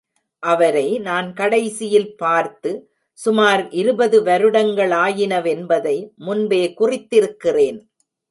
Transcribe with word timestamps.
அவரை 0.43 0.99
நான் 0.99 1.27
கடைசியில் 1.33 2.15
பார்த்து, 2.15 2.71
சுமார் 3.19 3.69
இருபது 3.71 4.23
வருடங்களாயினவென்பதை 4.23 5.97
முன்பே 6.15 6.73
குறித்திருக்கிறேன். 6.79 7.79